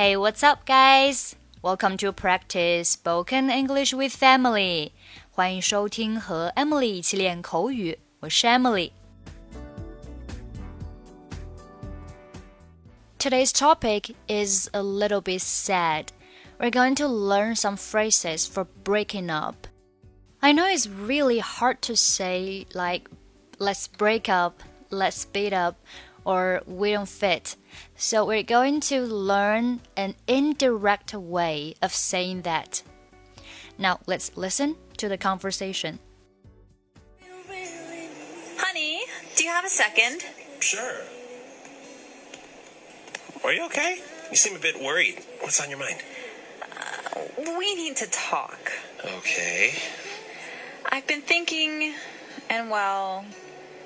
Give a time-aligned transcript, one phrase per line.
[0.00, 1.36] Hey, what's up, guys?
[1.60, 4.92] Welcome to practice spoken English with Emily.
[5.30, 8.92] 欢迎收听和 Emily 一起练口语，我是 Emily。
[13.18, 16.06] Today's topic is a little bit sad.
[16.58, 19.66] We're going to learn some phrases for breaking up.
[20.40, 23.10] I know it's really hard to say like
[23.58, 25.74] let's break up, let's beat up
[26.24, 27.56] or we don't fit.
[27.96, 32.82] So we're going to learn an indirect way of saying that.
[33.78, 35.98] Now let's listen to the conversation.
[38.58, 39.00] Honey,
[39.36, 40.22] do you have a second?
[40.60, 41.00] Sure.
[43.42, 43.98] Are you okay?
[44.30, 45.24] You seem a bit worried.
[45.40, 46.02] What's on your mind?
[46.62, 47.20] Uh,
[47.58, 48.70] we need to talk.
[49.16, 49.72] Okay.
[50.84, 51.94] I've been thinking,
[52.50, 53.24] and well,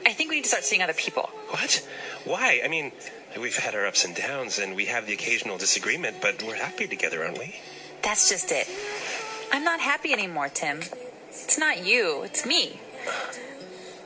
[0.04, 1.30] I think we need to start seeing other people.
[1.50, 1.86] What?
[2.24, 2.60] Why?
[2.64, 2.92] I mean,
[3.38, 6.86] we've had our ups and downs and we have the occasional disagreement, but we're happy
[6.86, 7.56] together, aren't we?
[8.02, 8.68] That's just it.
[9.52, 10.80] I'm not happy anymore, Tim.
[11.28, 12.80] It's not you, it's me.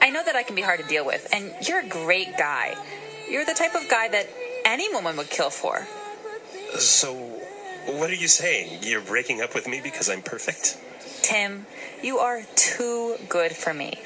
[0.01, 2.75] I know that I can be hard to deal with, and you're a great guy.
[3.29, 4.29] You're the type of guy that
[4.65, 5.87] any woman would kill for.
[6.79, 7.15] So,
[7.87, 8.81] what are you saying?
[8.83, 10.79] You're breaking up with me because I'm perfect?
[11.29, 11.67] Tim,
[12.03, 13.99] you are too good for me.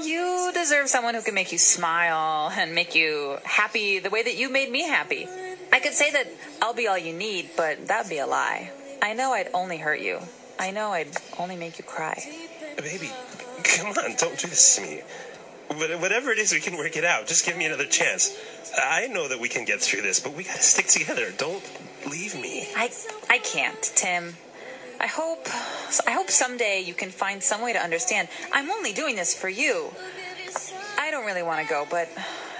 [0.00, 4.38] You deserve someone who can make you smile and make you happy the way that
[4.38, 5.28] you made me happy.
[5.70, 6.26] I could say that
[6.62, 8.70] I'll be all you need, but that'd be a lie.
[9.02, 10.20] I know I'd only hurt you.
[10.58, 12.18] I know I'd only make you cry.
[12.78, 13.10] Baby,
[13.64, 15.02] come on, don't do this to me.
[15.98, 17.26] Whatever it is, we can work it out.
[17.26, 18.34] Just give me another chance.
[18.82, 21.32] I know that we can get through this, but we gotta stick together.
[21.36, 21.62] Don't
[22.10, 22.66] leave me.
[22.74, 22.90] I
[23.28, 24.36] I can't, Tim.
[25.02, 25.48] I hope
[26.06, 28.28] I hope someday you can find some way to understand.
[28.52, 29.90] I'm only doing this for you.
[30.98, 32.08] I don't really want to go, but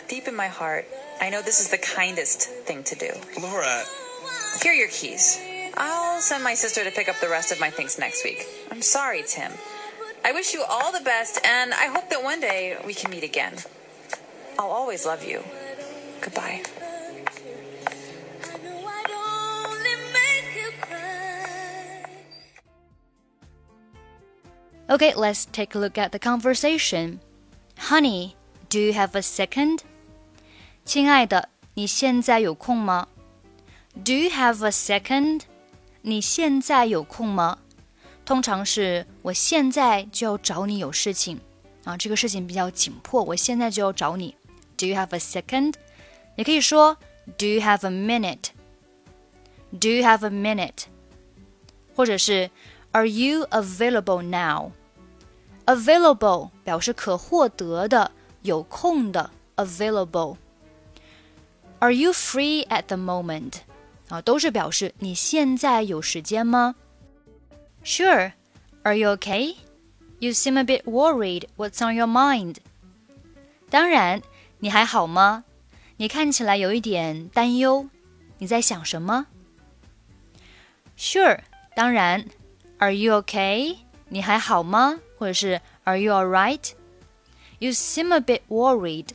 [0.09, 0.87] deep in my heart,
[1.21, 3.11] I know this is the kindest thing to do.
[3.41, 3.85] Laura,
[4.61, 5.41] Here are your keys.
[5.77, 8.47] I'll send my sister to pick up the rest of my things next week.
[8.71, 9.53] I'm sorry, Tim.
[10.25, 13.25] I wish you all the best, and I hope that one day we can meet
[13.25, 13.55] again.
[14.59, 15.43] I'll always love you.
[16.21, 16.63] Goodbye.
[24.92, 27.20] Okay, let's take a look at the conversation.
[27.78, 28.36] Honey,
[28.70, 29.80] do you have a second?
[30.86, 33.08] 亲爱的，你现在有空吗？
[34.06, 35.42] Do you have a second?
[36.02, 37.60] 你现在有空吗？
[38.26, 41.40] 通常是我现在就要找你有事情
[41.84, 44.36] 啊，这个事情比较紧迫，我现在就要找你。
[44.78, 45.74] Do you have a second?
[46.36, 46.98] 也可以说
[47.38, 48.52] Do you have a minute?
[49.72, 50.86] Do you have a minute?
[51.96, 52.50] 或者是
[52.92, 54.72] Are you available now?
[55.66, 59.32] Available 表示可获得的、有空的。
[59.58, 60.38] Available.
[61.80, 63.54] Are you free at the moment?
[64.10, 66.76] 啊，都是表示你现在有时间吗？
[67.84, 68.34] Sure.
[68.84, 69.56] Are you okay?
[70.20, 71.48] You seem a bit worried.
[71.58, 72.58] What's on your mind?
[73.70, 74.22] 当然，
[74.60, 75.44] 你还好吗？
[75.98, 77.90] 你看起来有一点担忧。
[78.38, 79.28] 你在想什么？
[80.98, 81.40] Sure.
[81.76, 82.26] 当然。
[82.78, 83.78] Are you okay?
[84.10, 85.00] 你还好吗？
[85.23, 86.73] 或者是 Are you alright?
[87.61, 89.11] You seem a bit worried.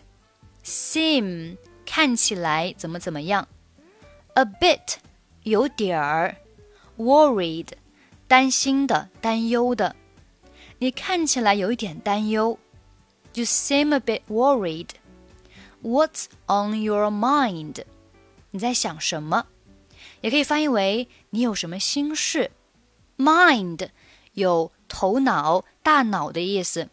[0.63, 3.45] Seem 看起来怎么怎么样
[4.35, 4.99] ？A bit
[5.43, 6.37] 有点儿
[6.97, 7.67] ，worried
[8.25, 9.97] 担心的、担忧的。
[10.77, 12.57] 你看起来有一点担忧。
[13.33, 14.91] You seem a bit worried.
[15.83, 17.83] What's on your mind?
[18.51, 19.47] 你在想什么？
[20.21, 22.51] 也可以翻译为你有什么心事。
[23.17, 23.89] Mind
[24.31, 26.89] 有头脑、大脑的意思。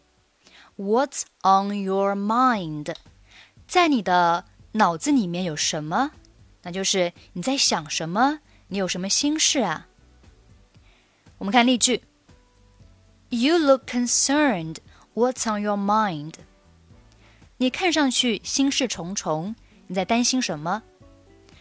[0.77, 2.95] What's on your mind？
[3.67, 6.11] 在你的脑子里面有什么？
[6.61, 8.39] 那就是你在想什么？
[8.69, 9.87] 你有什么心事啊？
[11.39, 12.03] 我们看例句
[13.27, 14.77] ：You look concerned.
[15.13, 16.35] What's on your mind？
[17.57, 19.57] 你看上去心事重重，
[19.87, 20.83] 你在担心什么？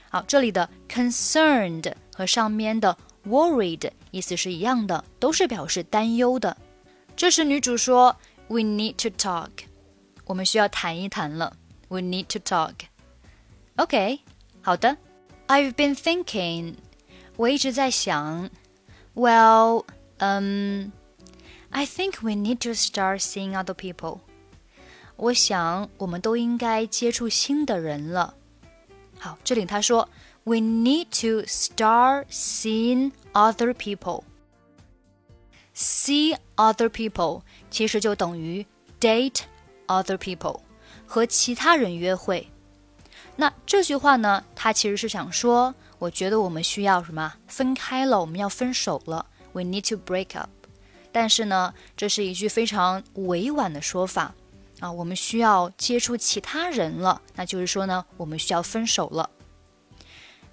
[0.09, 2.97] 好，这里的 concerned 和上面的
[3.27, 6.57] worried 意思是一样的，都是表示担忧的。
[7.16, 8.16] 这时女主说：“
[8.48, 9.50] We need to talk。”
[10.26, 11.58] 我们需要谈一谈了。
[11.88, 14.20] We need to talk。OK，
[14.62, 14.98] 好的。
[15.48, 16.76] I've been thinking，
[17.36, 18.50] 我一直在想。
[19.16, 19.86] Well，
[20.18, 20.92] 嗯、
[21.72, 24.20] um,，I think we need to start seeing other people。
[25.16, 28.36] 我想我们都应该接触新的人了。
[29.18, 30.10] 好，这里他说。
[30.46, 34.24] we need to start seeing other people.
[35.76, 37.42] See other people
[37.72, 38.66] 其实就等于
[39.00, 39.42] date
[39.88, 40.62] other people，
[41.06, 42.52] 和其他人约会。
[43.38, 47.36] 那这句话呢，它其实是想说，我觉得我们需要什么？
[47.48, 49.26] 分开了，我们要分手了。
[49.54, 50.50] We need to break up。
[51.12, 54.36] 但是呢，这是一句非常委婉的说法
[54.80, 59.30] 啊，我们需要接触其他人了，那就是说呢，我们需要分手了。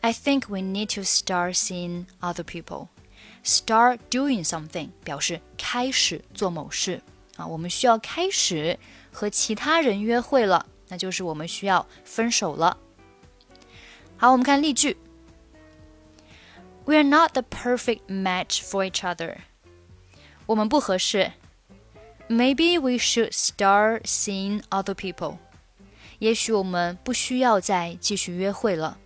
[0.01, 2.89] I think we need to start seeing other people.
[3.44, 7.02] Start doing something 表示开始做某事
[7.38, 8.78] 啊，我们需要开始
[9.12, 10.66] 和其他人约会了。
[10.90, 12.78] 那就是我们需要分手了。
[14.18, 14.98] 好，我们看例句
[16.86, 19.38] ：We are not the perfect match for each other。
[20.46, 21.32] 我们不合适。
[22.28, 25.38] Maybe we should start seeing other people。
[26.20, 29.00] 也许我们不需要再继续约会了。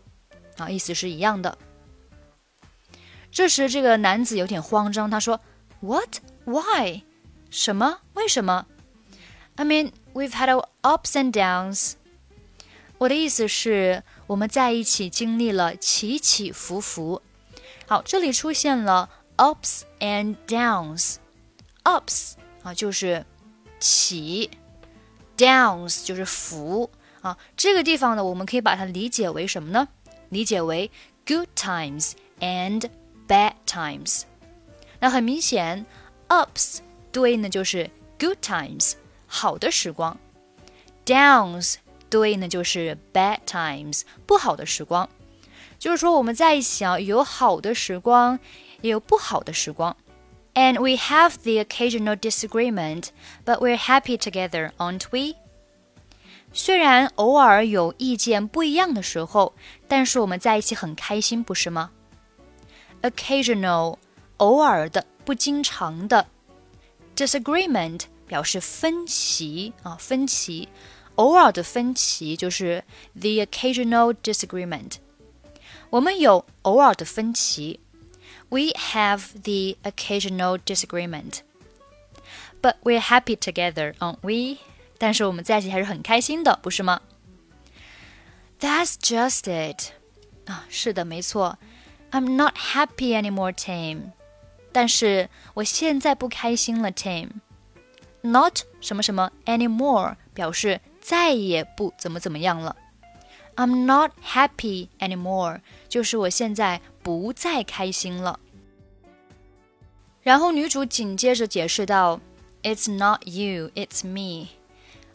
[0.58, 1.58] 啊，意思是一样的。
[3.36, 5.42] 这时，这个男子有点慌张，他说
[5.82, 6.20] ：“What?
[6.46, 7.02] Why?
[7.50, 8.00] 什么？
[8.14, 8.66] 为什么？”
[9.58, 11.96] I mean, we've had our ups and downs.
[12.98, 17.22] 我的意思是，我们在一起经历了起起伏伏。
[17.88, 21.16] 好，这里出现了 ups and downs。
[21.84, 23.26] ups 啊就是
[23.82, 24.50] 起
[25.36, 26.90] ，downs 就是伏
[27.20, 27.38] 啊。
[27.58, 29.90] 这个地方呢，我们可以把它理解为什么呢？
[30.30, 30.90] 理解为
[31.26, 32.90] good times and
[33.27, 34.23] bad times。
[34.99, 35.85] 那很明显，
[36.29, 36.79] ups
[37.11, 38.95] 对应的就是 good times。
[39.27, 40.19] 好的时光，
[41.07, 41.77] downs
[42.09, 45.09] 对应的就是 bad times，不好的时光。
[45.79, 48.39] 就是说我们在一起啊，有好的时光，
[48.83, 49.97] 也有不好的时光。
[50.53, 53.11] And we have the occasional disagreement,
[53.45, 55.37] but we're happy together, aren't we?
[56.53, 59.55] 虽然偶尔有意见不一样的时候，
[59.87, 61.93] 但是我们在一起很开心，不是吗
[63.05, 63.99] ？Occasional，
[64.39, 66.27] 偶尔的，不经常的。
[67.17, 68.03] Disagreement。
[68.31, 70.69] 表示分歧啊，分歧，
[71.17, 74.99] 偶尔的分歧就是 the occasional disagreement。
[75.91, 77.81] 我们有偶尔的分歧，
[78.49, 84.59] we have the occasional disagreement。But we're happy together, aren't we？
[84.97, 87.01] 但是我们在一起还是很开心的，不是吗？
[88.61, 89.91] That's just it。
[90.49, 91.59] 啊，是的，没错。
[92.16, 94.14] I'm not happy anymore, Tim。
[94.72, 97.28] 但是我现在不开心了，Tim。
[98.22, 102.78] not 什么什么 anymore 表示再也不怎么怎么样了。
[103.58, 105.60] I'm not happy anymore，
[105.90, 108.40] 就是我现在不再开心了。
[110.22, 112.22] 然后女主紧接着解释道
[112.64, 114.48] ：“It's not you, it's me。”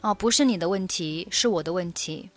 [0.03, 2.29] 啊，不是你的问题，是我的问题。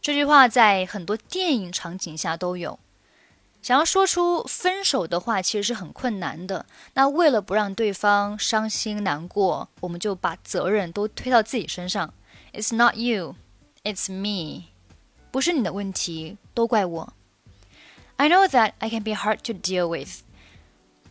[0.00, 2.78] 这句话在很多电影场景下都有。
[3.64, 6.66] 想要说出分手的话，其实是很困难的。
[6.92, 12.12] 那为了不让对方伤心难过，我们就把责任都推到自己身上。
[12.52, 13.36] It's not you,
[13.82, 14.64] it's me。
[15.30, 17.14] 不是你的问题，都怪我。
[18.16, 20.20] I know that I can be hard to deal with。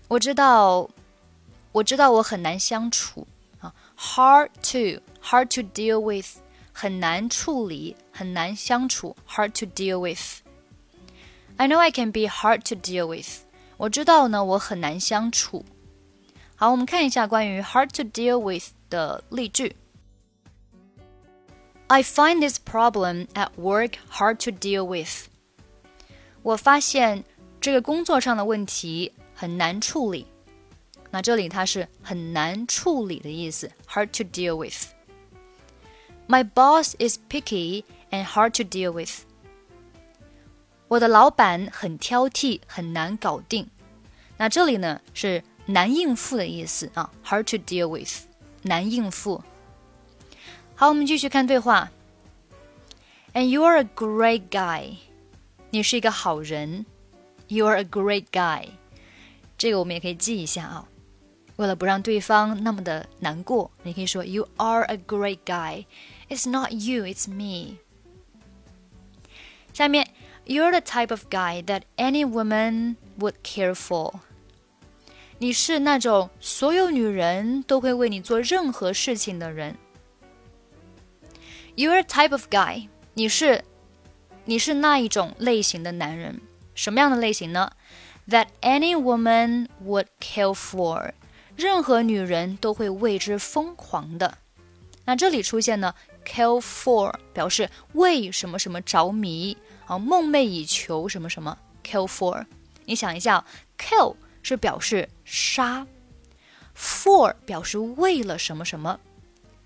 [0.10, 0.92] 我知道，
[1.72, 3.26] 我知道我很难相处
[3.62, 3.74] 啊。
[3.98, 6.38] Hard to, hard to deal with，
[6.72, 9.16] 很难处理，很难相处。
[9.28, 10.43] Hard to deal with。
[11.57, 13.45] I know I can be hard to deal with。
[13.77, 15.65] 我知道呢，我很难相处。
[16.57, 19.77] 好，我们看一下关于 hard to deal with 的例句。
[21.89, 25.29] I find this problem at work hard to deal with。
[26.43, 27.25] 我发现
[27.61, 30.27] 这个工作上的问题很难处理。
[31.11, 39.23] 那这里它是很难处理的意思，hard to deal with。My boss is picky and hard to deal with。
[40.88, 43.68] 我的老板很挑剔，很难搞定。
[44.38, 48.28] 那这里呢是难应付的意思啊，hard to deal with，
[48.64, 49.44] 难应付。
[50.76, 51.92] 好，我们继续看对话。
[53.34, 54.98] And you are a great guy，
[55.72, 56.86] 你是一个好人。
[57.48, 58.70] You are a great guy，
[59.58, 60.88] 这个我们也可以记一下啊。
[61.56, 65.86] 为了不让对方那么的难过，你可以说 You are a great guy。
[66.30, 67.78] It's not you, it's me。
[69.74, 70.08] 下面。
[70.47, 74.15] You're the type of guy that any woman would care for。
[75.39, 79.77] 你是那种所有女人都会为你做任何事情的人。
[81.77, 82.89] You're a type of guy。
[83.15, 83.65] 你是，
[84.45, 86.41] 你是那一种类型的男人。
[86.75, 87.73] 什么样的类型呢？
[88.29, 91.13] That any woman would kill for。
[91.57, 94.39] 任何女人都会为之疯狂的。
[95.05, 95.95] 那这里出现呢，
[96.25, 99.57] kill for 表示为什么什么着迷。
[100.00, 102.46] 梦寐以求什么什么，kill for。
[102.86, 103.46] 你想一下
[103.78, 105.88] ，kill 是表示杀
[106.78, 109.00] ，for 表示为了什么什么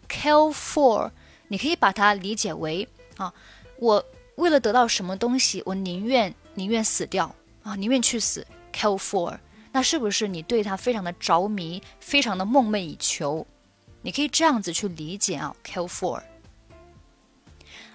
[0.08, 1.12] ，kill for，
[1.48, 3.34] 你可以把它理解为啊，
[3.80, 4.06] 我
[4.36, 9.40] 为了得到什么东西，我宁愿宁愿死掉啊，宁愿去死，kill for。
[9.72, 13.46] 那是不是你对他非常的着迷，非常的梦寐以求？
[14.02, 16.22] 你可以这样子去理解啊，kill for。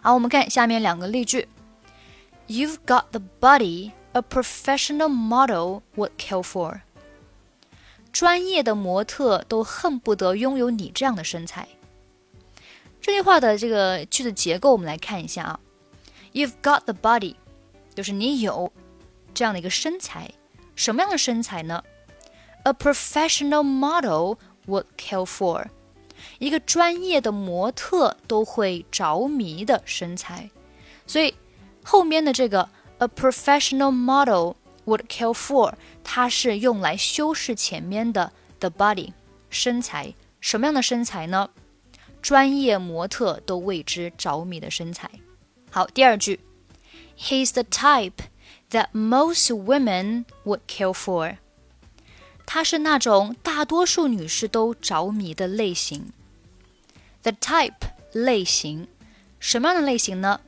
[0.01, 1.49] 好，我们看下面两个例句
[2.53, 6.83] ：You've got the body a professional model would kill for。
[8.13, 11.67] 专业的模特都恨不得拥有你这样的身材。
[13.01, 15.61] 这句话的这个句子结构，我们来看一下啊。
[16.35, 17.37] You've got the body，
[17.95, 18.71] 就是你有
[19.33, 20.31] 这样的一个身材。
[20.77, 21.83] 什么样的身材呢
[22.65, 25.69] ？A professional model would kill for，
[26.39, 30.51] 一个专业的模特都会着迷的身材。
[31.07, 31.35] 所以
[31.84, 32.70] 后面的这个
[33.00, 34.56] a professional model
[34.86, 39.14] would kill for，它是用来修饰前面的 the body
[39.50, 40.14] 身材。
[40.40, 41.50] 什么样的身材呢？
[42.22, 45.10] 专业模特都为之着迷的身材。
[45.70, 46.40] 好，第二句，
[47.18, 48.26] He's the type
[48.72, 51.38] that most women would kill for。
[52.46, 56.14] 他是那种大多数女士都着迷的类型。
[57.24, 57.74] The type
[58.14, 58.88] 类型，
[59.40, 60.40] 什么样的类型呢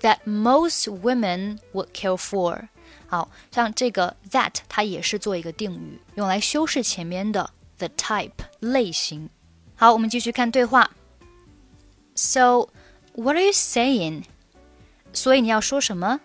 [0.00, 2.68] ？That most women would kill for。
[3.06, 9.30] 好像这个 that 它也是做一个定语，用来修饰前面的 the type 类型。
[9.76, 10.90] 好，我们继续看对话。
[12.14, 12.68] So,
[13.14, 14.24] what are you saying?
[15.12, 16.20] 所以你要说什么？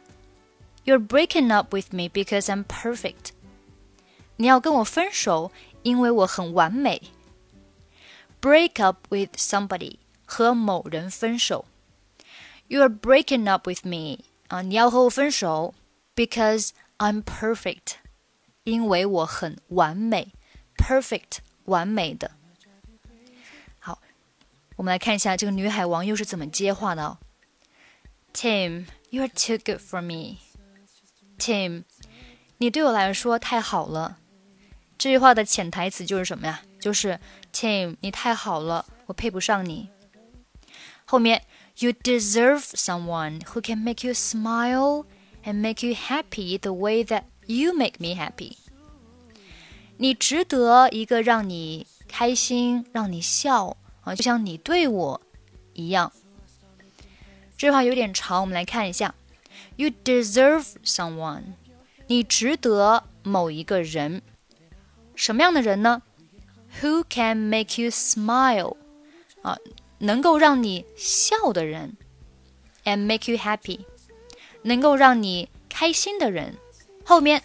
[0.85, 3.31] You're breaking up with me because I'm perfect。
[4.37, 5.51] 你要跟我分手，
[5.83, 7.01] 因为我很完美。
[8.41, 11.65] Break up with somebody 和某人分手。
[12.67, 15.73] You're breaking up with me 啊，你要和我分手，
[16.15, 17.95] because I'm perfect，
[18.63, 20.33] 因为我很完美，
[20.77, 22.31] perfect 完美的。
[23.79, 23.99] 好，
[24.75, 27.17] 我们来看一下这个女海王又是怎么接话的哦。
[28.33, 30.37] Tim, you're too good for me.
[31.39, 31.83] Tim，
[32.57, 34.17] 你对我来说太好了。
[34.97, 36.61] 这句话的潜台词就是什么呀？
[36.79, 37.19] 就是
[37.53, 39.89] Tim，你太好了，我配不上你。
[41.05, 41.43] 后面
[41.77, 45.05] You deserve someone who can make you smile
[45.43, 48.57] and make you happy the way that you make me happy。
[49.97, 55.21] 你值得一个让你开心、让你笑啊，就像你对我
[55.73, 56.11] 一样。
[57.57, 59.13] 这句话有点长，我们来看一下。
[59.75, 61.53] You deserve someone，
[62.07, 64.21] 你值得某一个人。
[65.15, 66.01] 什么样的人呢？
[66.81, 68.77] Who can make you smile？
[69.41, 69.57] 啊，
[70.04, 71.96] 能够让你笑的人。
[72.84, 73.80] And make you happy，
[74.62, 76.58] 能够让你开心的人。
[77.04, 77.42] 后面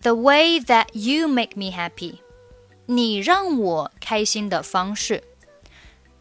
[0.00, 2.20] ，The way that you make me happy，
[2.86, 5.22] 你让我开心的方式。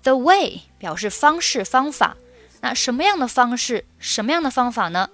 [0.03, 2.17] The way 表示方式、方法。
[2.61, 5.09] 那什么样的方式，什么样的方法呢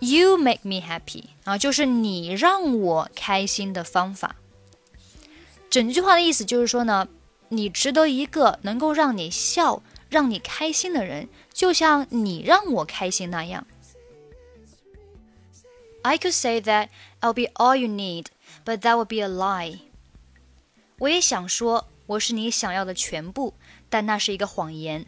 [0.00, 4.36] ？You make me happy 啊，就是你让我开心的方法。
[5.70, 7.08] 整句话的意思就是说呢，
[7.53, 13.65] 你值得一个能够让你笑、让你开心的人，就像你让我开心那样。
[16.01, 16.89] I could say that
[17.21, 18.27] I'll be all you need,
[18.63, 19.79] but that would be a lie。
[20.99, 23.53] 我也想说我是你想要的全部，
[23.89, 25.05] 但那是一个谎言。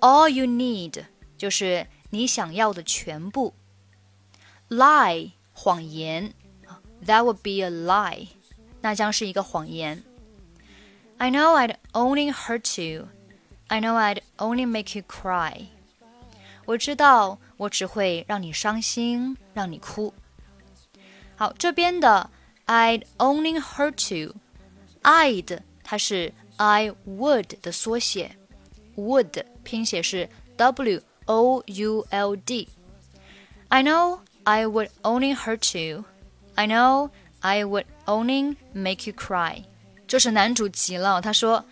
[0.00, 1.04] All you need
[1.38, 3.54] 就是你想要的全部。
[4.68, 6.32] Lie 谎言，
[7.06, 8.28] That would be a lie，
[8.82, 10.04] 那将是一个谎言。
[11.20, 13.08] I know I'd only hurt you.
[13.68, 15.66] I know I'd only make you cry.
[16.66, 20.12] 我知道我只会让你伤心，让你哭。
[21.36, 22.30] 好，这边的
[22.66, 28.36] I'd only hurt you，I'd 它是 I would 的缩写，
[28.96, 36.04] would 拼写是 W O U L D。I know I would only hurt you.
[36.54, 37.10] I know
[37.40, 39.64] I would only make you cry.
[40.10, 41.64] 这是男主急了，他说：“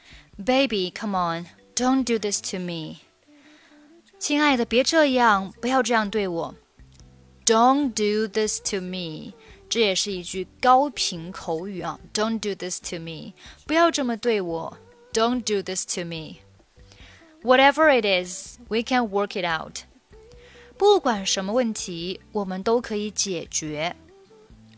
[0.45, 2.97] Baby, come on, don't do this to me。”
[4.19, 6.55] 亲爱的，别这样，不要这样对我。
[7.45, 9.35] Don't do this to me，
[9.69, 12.01] 这也是一句高频口语啊。
[12.15, 13.35] Don't do this to me，
[13.67, 14.79] 不要这么对我。
[15.13, 19.81] Don't do this to me。Whatever it is, we can work it out.
[20.79, 23.95] 不管什么问题，我们都可以解决。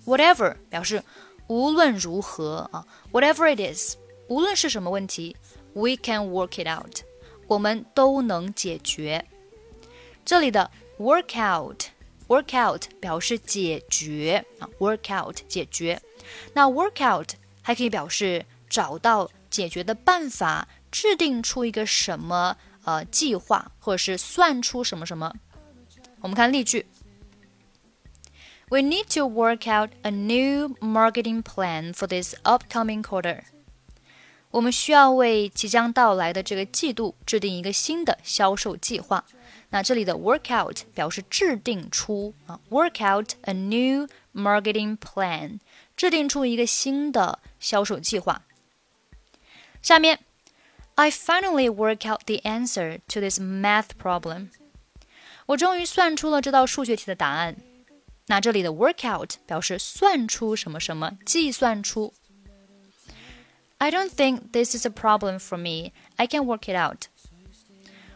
[0.05, 1.05] Whatever 表示
[1.52, 3.98] 无论如何啊，Whatever it is，
[4.30, 5.36] 无论是什么问题
[5.74, 7.02] ，we can work it out，
[7.46, 9.28] 我们都能解决。
[10.24, 16.02] 这里的 work out，work out 表示解决啊，work out 解决。
[16.54, 17.32] 那 work out
[17.62, 20.66] 还可以表示找到解决的办法。
[20.90, 25.34] 制定出一个什么呃计划，或者是算出什么什么，
[26.20, 26.86] 我们看例句。
[28.71, 33.43] We need to work out a new marketing plan for this upcoming quarter.
[34.51, 39.25] 我们需要为即将到来的这个季度制定一个新的销售计划。
[39.71, 45.59] 那这里的 work out 表示制定出啊，work out a new marketing plan，
[45.97, 48.43] 制定出一个新的销售计划。
[49.83, 50.21] 下面，
[50.95, 54.49] I finally work out the answer to this math problem。
[55.47, 57.57] 我终于算出了这道数学题的答案。
[58.27, 62.13] 那这里的 work out 表示算出什么什么，计算出。
[63.79, 65.93] I don't think this is a problem for me.
[66.17, 67.05] I can work it out.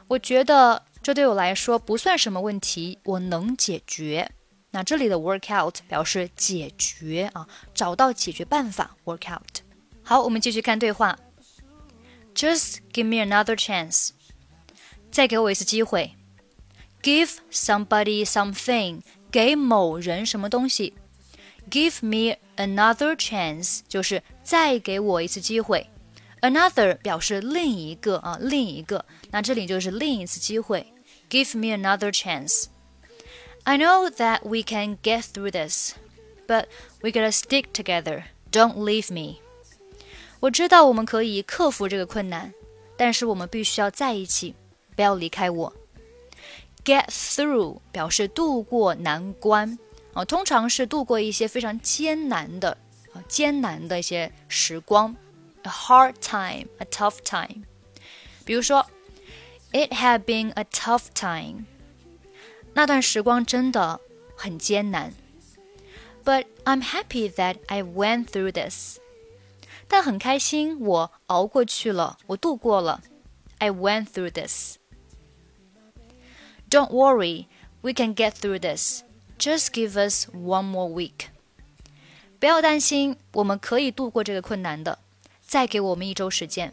[0.09, 4.33] 我觉得这对我来说不算什么问题，我能解决。
[4.73, 8.97] 那这里的 work out 表示解决啊，找到解决办法。
[9.05, 9.61] work out。
[10.03, 11.19] 好，我们继续看对话。
[12.35, 14.11] Just give me another chance.
[15.11, 16.15] 再给我一次机会。
[17.03, 19.03] Give somebody something.
[19.36, 20.94] 给某人什么东西。
[21.70, 25.90] Give me another chance 就是再给我一次机会。
[26.40, 29.04] Another 表示另一个啊，另一个。
[29.32, 30.94] 那这里就是另一次机会。
[31.30, 32.68] Give me another chance.
[33.66, 35.96] I know that we can get through this,
[36.48, 36.68] but
[37.02, 38.24] we gotta stick together.
[38.54, 39.40] Don't leave me.
[40.40, 42.54] 我知道我们可以克服这个困难，
[42.96, 44.56] 但是我们必须要在一起，
[44.96, 45.74] 不要离开我。
[46.85, 49.79] Get through 表示度过难关
[50.15, 52.77] 啊，通常是度过一些非常艰难的
[53.13, 55.15] 啊艰难的一些时光，
[55.63, 57.65] a hard time, a tough time。
[58.45, 58.87] 比如说，
[59.73, 61.67] It had been a tough time。
[62.73, 64.01] 那段时光真的
[64.37, 65.13] 很艰难。
[66.25, 68.99] But I'm happy that I went through this。
[69.87, 73.03] 但很开心，我熬过去了，我度过了。
[73.59, 74.77] I went through this。
[76.69, 77.47] Don't worry,
[77.83, 79.03] we can get through this.
[79.39, 81.29] Just give us one more week.
[82.39, 84.99] 不要担心，我们可以度过这个困难的。
[85.43, 86.73] 再给我们一周时间。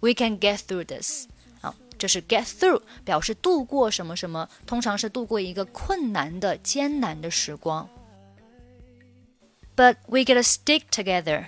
[0.00, 1.26] We can get through this.
[1.60, 7.88] 啊，这是 get through，表示度过什么什么，通常是度过一个困难的、艰难的时光。
[9.76, 11.46] But we gotta stick together.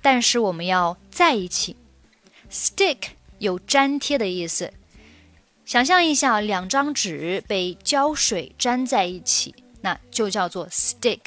[0.00, 1.76] 但是我们要在一起。
[2.50, 4.72] Stick 有粘贴的意思。
[5.67, 11.19] 想象一下，两张纸被胶水粘在一起，那就叫做 stick。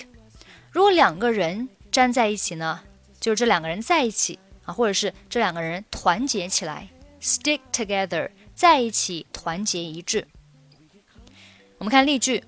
[0.70, 2.80] 如果两个人粘在一起呢，
[3.20, 6.88] 就是这两个人在一起啊，或者是这两个人团结起来
[7.20, 10.26] ，stick together，在一起，团结一致。
[11.76, 12.42] 我们看例句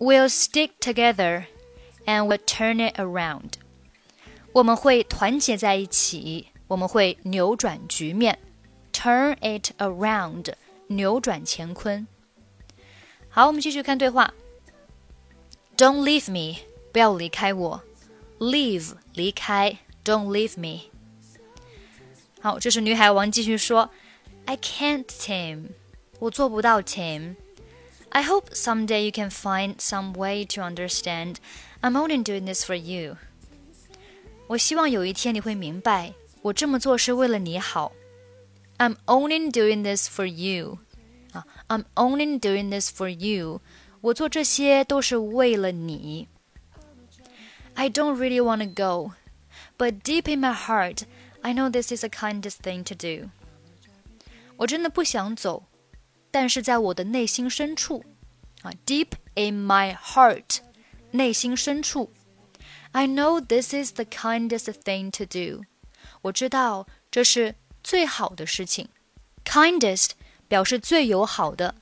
[0.00, 1.44] ：We'll stick together
[2.06, 3.52] and we'll turn it around。
[4.52, 8.40] 我们会团结在一起，我们会扭转局面
[8.92, 10.54] ，turn it around。
[10.96, 12.06] 扭转乾坤。
[13.28, 14.32] 好，我们继续看对话。
[15.76, 16.58] Don't leave me，
[16.92, 17.82] 不要离开我。
[18.38, 19.78] Leave，离开。
[20.04, 20.90] Don't leave me。
[22.40, 23.90] 好，这是女海王继续说
[24.46, 25.68] ：“I can't, Tim，
[26.18, 27.36] 我做不到，Tim。
[28.08, 31.36] I hope someday you can find some way to understand.
[31.80, 33.16] I'm only doing this for you。
[34.48, 37.92] 我希望有一天你会明白，我这么做是为了你好。
[38.81, 40.79] I'm only doing this for you。
[41.33, 43.61] 啊，I'm only doing this for you。
[44.01, 46.27] 我做这些都是为了你。
[47.73, 49.13] I don't really want to go,
[49.77, 51.03] but deep in my heart,
[51.41, 53.29] I know this is the kindest thing to do。
[54.57, 55.65] 我真的不想走，
[56.31, 58.03] 但是在我的内心深处，
[58.63, 60.59] 啊，deep in my heart，
[61.11, 62.11] 内心深处，
[62.91, 65.65] I know this is the kindest thing to do。
[66.23, 68.87] 我知道这是 最好的事情，
[69.45, 70.11] kindest
[70.47, 71.75] 表示最友好的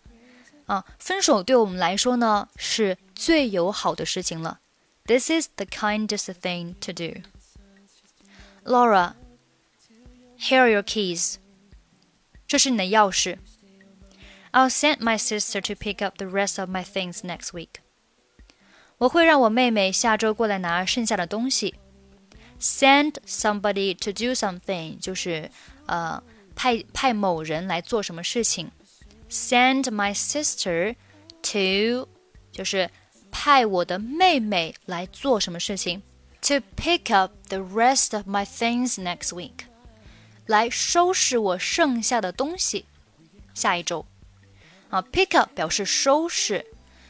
[0.65, 4.59] 啊，分手对我们来说呢是最友好的事情了。
[5.05, 7.21] This is the kindest thing to do.
[8.63, 9.13] Laura,
[10.39, 11.35] here are your keys.
[12.47, 13.37] 这是你的钥匙。
[14.51, 17.81] I'll send my sister to pick up the rest of my things next week.
[18.97, 21.75] 我会让我妹妹下周过来拿剩下的东西。
[22.59, 25.51] Send somebody to do something 就是
[25.89, 26.21] 呃
[26.55, 28.71] 派派某人来做什么事情。
[29.29, 30.95] Send my sister
[31.41, 32.07] to
[32.51, 32.89] 就是
[33.31, 36.01] 派我的妹妹来做什么事情。
[36.43, 39.65] To pick up the rest of my things next week，
[40.45, 42.85] 来收拾我剩下的东西。
[43.55, 44.05] 下一周
[44.89, 46.65] 啊，pick up 表示收拾，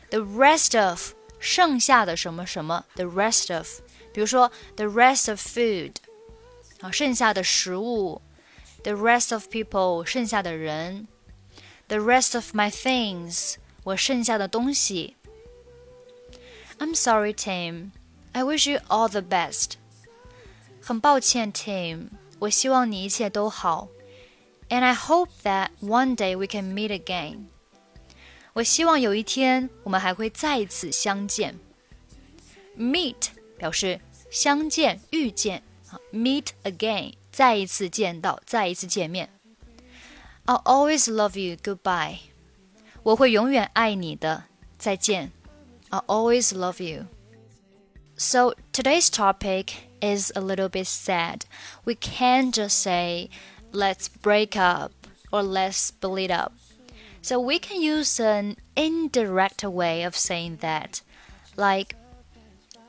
[0.09, 3.81] the rest of 剩下的什么什么，the rest of，
[4.13, 5.91] 比如说 the rest of food
[6.79, 8.21] 啊，剩下的食物。
[8.83, 11.07] the rest of people，剩下的人；
[11.87, 15.15] the rest of my things，我 我剩下的东西。
[16.77, 17.91] I'm sorry, Tim.
[18.33, 19.73] I wish you all the best.
[20.81, 23.87] 很抱歉，Tim，我希望你一切都好。
[24.69, 27.45] And I hope that one day we can meet again.
[28.53, 31.59] 我希望有一天我们还会再次相见。
[32.77, 35.63] Meet 表示相见、遇见，
[36.11, 39.29] meet again 再一次见到，再一次见面。
[40.45, 41.57] I'll always love you.
[41.57, 42.19] Goodbye.
[43.03, 44.45] 我会永远爱你的。
[44.77, 45.31] 再见。
[45.89, 47.07] I'll always love you.
[48.17, 51.41] So today's topic is a little bit sad.
[51.83, 53.29] We can't just say,
[53.71, 54.91] let's break up
[55.31, 56.53] or let's split up.
[57.21, 61.01] So we can use an indirect way of saying that,
[61.57, 61.95] like,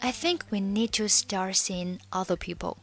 [0.02, 2.76] I think we need to start seeing other people.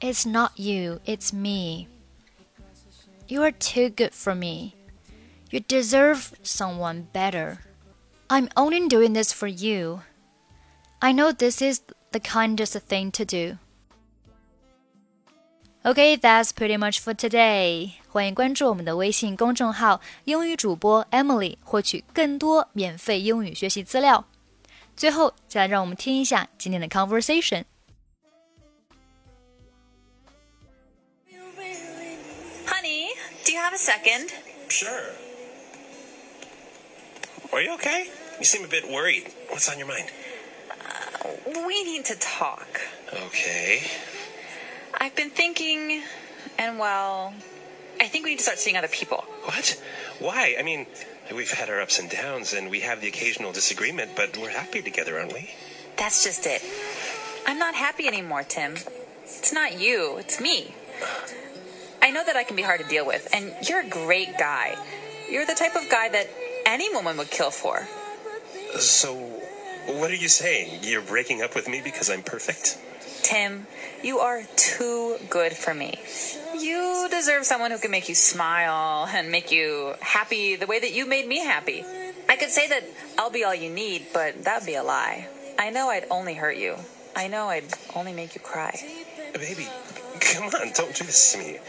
[0.00, 1.88] It's not you, it's me.
[3.28, 4.74] You are too good for me.
[5.50, 7.58] You deserve someone better.
[8.28, 10.00] I'm only doing this for you.
[11.00, 13.58] I know this is the kindest thing to do.
[15.84, 17.92] Okay, that's pretty much for today.
[18.08, 24.24] 欢迎关注我们的微信公众号“英语主播 Emily”，获取更多免费英语学习资料。
[24.96, 27.64] 最后，再来让我们听一下今天的 conversation。
[33.57, 34.31] Have a second?
[34.69, 35.11] Sure.
[37.53, 38.07] Are you okay?
[38.39, 39.33] You seem a bit worried.
[39.49, 40.09] What's on your mind?
[40.69, 41.29] Uh,
[41.65, 42.81] we need to talk.
[43.11, 43.81] Okay.
[44.99, 46.03] I've been thinking,
[46.57, 47.33] and well,
[47.99, 49.25] I think we need to start seeing other people.
[49.43, 49.81] What?
[50.19, 50.55] Why?
[50.59, 50.85] I mean,
[51.33, 54.81] we've had our ups and downs, and we have the occasional disagreement, but we're happy
[54.81, 55.49] together, aren't we?
[55.97, 56.61] That's just it.
[57.47, 58.75] I'm not happy anymore, Tim.
[59.23, 60.75] It's not you, it's me.
[62.07, 64.77] I know that I can be hard to deal with, and you're a great guy.
[65.29, 66.29] You're the type of guy that
[66.65, 67.85] any woman would kill for.
[68.79, 69.13] So,
[69.87, 70.83] what are you saying?
[70.83, 72.79] You're breaking up with me because I'm perfect?
[73.23, 73.67] Tim,
[74.01, 75.99] you are too good for me.
[76.57, 80.93] You deserve someone who can make you smile and make you happy the way that
[80.93, 81.83] you made me happy.
[82.29, 82.85] I could say that
[83.17, 85.27] I'll be all you need, but that'd be a lie.
[85.59, 86.77] I know I'd only hurt you.
[87.17, 87.65] I know I'd
[87.97, 88.79] only make you cry.
[89.33, 89.67] Baby,
[90.21, 91.59] come on, don't do this to me.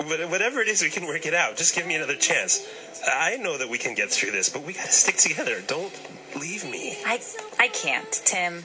[0.00, 1.56] Whatever it is, we can work it out.
[1.56, 2.66] Just give me another chance.
[3.06, 5.60] I know that we can get through this, but we gotta stick together.
[5.66, 5.92] Don't
[6.40, 6.96] leave me.
[7.04, 7.20] I
[7.58, 8.64] I can't, Tim.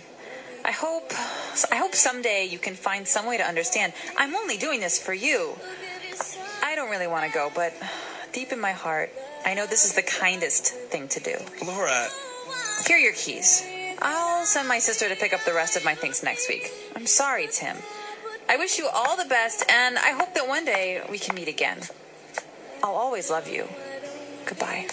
[0.64, 1.12] I hope
[1.72, 3.94] I hope someday you can find some way to understand.
[4.18, 5.56] I'm only doing this for you.
[6.64, 7.74] I don't really want to go, but
[8.32, 9.12] deep in my heart,
[9.46, 11.36] I know this is the kindest thing to do.
[11.66, 12.08] Laura,
[12.88, 13.64] Here are your keys.
[14.02, 16.72] I'll send my sister to pick up the rest of my things next week.
[16.96, 17.78] I'm sorry, Tim.
[18.48, 21.48] I wish you all the best, and I hope that one day we can meet
[21.48, 21.80] again.
[22.84, 23.68] I'll always love you.
[24.46, 24.88] Goodbye.